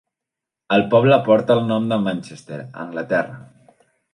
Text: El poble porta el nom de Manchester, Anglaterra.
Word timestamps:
El 0.77 0.85
poble 0.93 1.19
porta 1.27 1.57
el 1.57 1.63
nom 1.73 1.85
de 1.91 2.01
Manchester, 2.07 2.59
Anglaterra. 2.87 3.39